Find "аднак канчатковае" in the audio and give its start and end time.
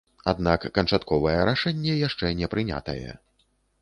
0.31-1.35